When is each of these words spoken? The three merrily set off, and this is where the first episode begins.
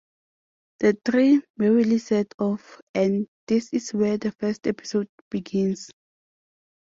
The 0.79 0.97
three 1.05 1.43
merrily 1.57 1.99
set 1.99 2.33
off, 2.39 2.81
and 2.95 3.27
this 3.45 3.71
is 3.71 3.91
where 3.93 4.17
the 4.17 4.31
first 4.31 4.65
episode 4.65 5.09
begins. 5.29 5.91